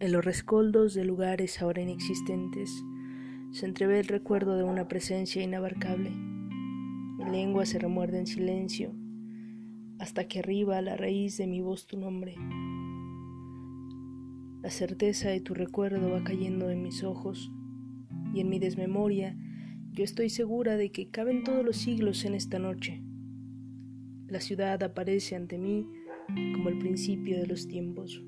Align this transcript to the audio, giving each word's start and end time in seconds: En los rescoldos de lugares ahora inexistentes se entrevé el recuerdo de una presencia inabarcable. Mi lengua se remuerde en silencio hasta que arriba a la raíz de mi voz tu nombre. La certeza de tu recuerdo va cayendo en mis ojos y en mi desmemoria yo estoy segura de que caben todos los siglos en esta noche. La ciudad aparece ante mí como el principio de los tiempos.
En 0.00 0.10
los 0.10 0.24
rescoldos 0.24 0.94
de 0.94 1.04
lugares 1.04 1.60
ahora 1.60 1.82
inexistentes 1.82 2.70
se 3.50 3.66
entrevé 3.66 4.00
el 4.00 4.06
recuerdo 4.06 4.56
de 4.56 4.64
una 4.64 4.88
presencia 4.88 5.42
inabarcable. 5.42 6.10
Mi 6.10 7.30
lengua 7.30 7.66
se 7.66 7.78
remuerde 7.78 8.18
en 8.18 8.26
silencio 8.26 8.94
hasta 9.98 10.28
que 10.28 10.38
arriba 10.38 10.78
a 10.78 10.82
la 10.82 10.96
raíz 10.96 11.36
de 11.36 11.46
mi 11.46 11.60
voz 11.60 11.86
tu 11.86 11.98
nombre. 11.98 12.34
La 14.62 14.70
certeza 14.70 15.28
de 15.28 15.40
tu 15.42 15.52
recuerdo 15.52 16.12
va 16.12 16.24
cayendo 16.24 16.70
en 16.70 16.82
mis 16.82 17.04
ojos 17.04 17.52
y 18.32 18.40
en 18.40 18.48
mi 18.48 18.58
desmemoria 18.58 19.36
yo 19.92 20.04
estoy 20.04 20.30
segura 20.30 20.78
de 20.78 20.90
que 20.90 21.10
caben 21.10 21.44
todos 21.44 21.62
los 21.62 21.76
siglos 21.76 22.24
en 22.24 22.34
esta 22.34 22.58
noche. 22.58 23.02
La 24.26 24.40
ciudad 24.40 24.82
aparece 24.82 25.36
ante 25.36 25.58
mí 25.58 25.86
como 26.28 26.68
el 26.68 26.78
principio 26.78 27.38
de 27.38 27.46
los 27.46 27.66
tiempos. 27.66 28.22